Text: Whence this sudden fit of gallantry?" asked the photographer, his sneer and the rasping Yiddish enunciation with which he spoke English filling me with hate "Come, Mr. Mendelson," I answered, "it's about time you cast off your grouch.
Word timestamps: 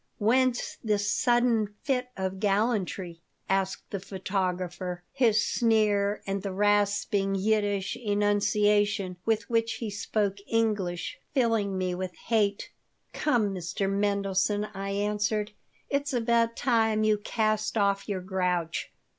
Whence 0.17 0.79
this 0.83 1.11
sudden 1.11 1.75
fit 1.83 2.07
of 2.17 2.39
gallantry?" 2.39 3.21
asked 3.47 3.91
the 3.91 3.99
photographer, 3.99 5.03
his 5.13 5.45
sneer 5.45 6.23
and 6.25 6.41
the 6.41 6.51
rasping 6.51 7.35
Yiddish 7.35 7.95
enunciation 7.97 9.17
with 9.25 9.47
which 9.47 9.73
he 9.73 9.91
spoke 9.91 10.37
English 10.47 11.19
filling 11.35 11.77
me 11.77 11.93
with 11.93 12.15
hate 12.15 12.71
"Come, 13.13 13.53
Mr. 13.53 13.87
Mendelson," 13.87 14.69
I 14.73 14.89
answered, 14.89 15.51
"it's 15.87 16.13
about 16.13 16.55
time 16.55 17.03
you 17.03 17.19
cast 17.19 17.77
off 17.77 18.09
your 18.09 18.21
grouch. 18.21 18.91